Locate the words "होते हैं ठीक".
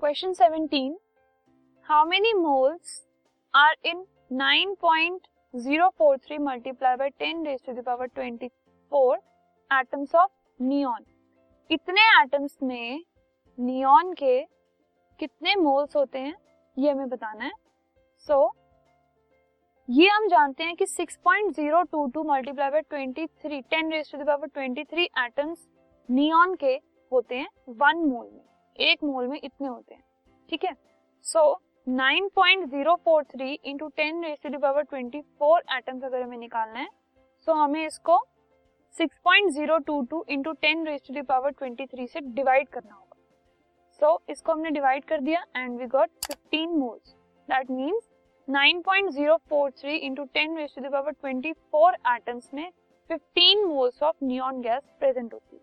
29.68-30.64